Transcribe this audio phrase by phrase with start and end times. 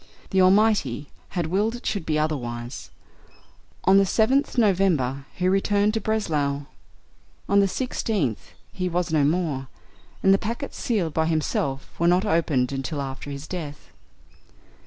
[0.31, 2.89] The Almighty has willed it should be otherwise.
[3.83, 6.61] On the 7th November he returned to Breslau;
[7.47, 9.67] on the 16th he was no more;
[10.23, 13.91] and the packets sealed by himself were not opened until after his death.